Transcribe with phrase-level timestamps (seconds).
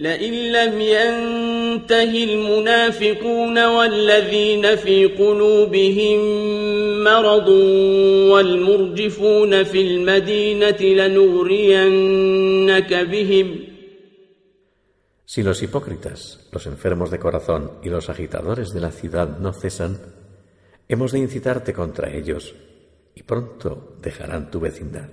[0.00, 6.20] لئن لم ينته المنافقون والذين في قلوبهم
[7.04, 7.48] مرض
[8.32, 13.70] والمرجفون في المدينة لنغرينك بهم
[15.26, 20.00] Si los hipócritas, los enfermos de corazón y los agitadores de la ciudad no cesan,
[20.88, 22.56] hemos de incitarte contra ellos
[23.14, 25.08] y pronto dejarán tu vecindad.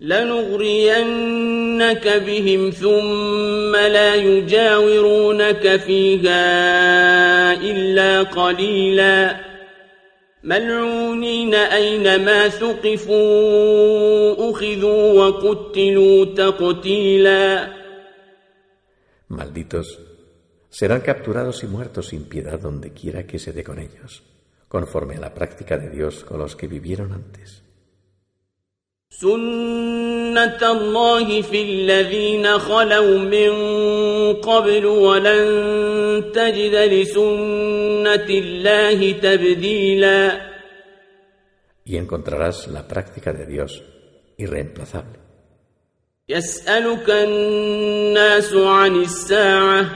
[0.00, 1.62] لنغرينك
[2.05, 6.43] بهم ثم لا يجاورونك فيها
[7.53, 9.39] إلا قليلا
[10.43, 17.79] ملعونين أينما ثقفوا أخذوا وقتلوا تقتيلا
[19.29, 19.99] Malditos,
[20.71, 24.23] serán capturados y muertos sin piedad donde quiera que se dé con ellos,
[24.67, 27.61] conforme a la práctica de Dios con los que vivieron antes.
[29.24, 33.52] سنة الله في الذين خلوا من
[34.34, 35.44] قبل ولن
[36.34, 40.40] تجد لسنة الله تبديلا
[41.86, 43.82] Y encontrarás la práctica de Dios
[44.36, 45.18] irreemplazable.
[46.28, 49.86] يسألك الناس عن الساعة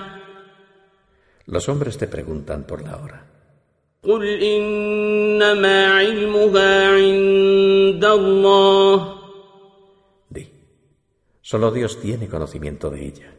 [1.47, 3.25] Los hombres te preguntan por la hora.
[4.05, 9.18] قل إنما علمها عند الله
[11.48, 13.34] solo Dios tiene conocimiento de ella.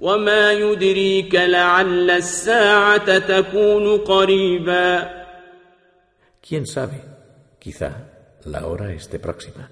[0.00, 5.20] وما يدريك لعل الساعة تكون قريبا
[6.40, 7.04] ¿Quién sabe?
[7.58, 7.90] Quizá
[8.44, 9.70] la hora esté próxima.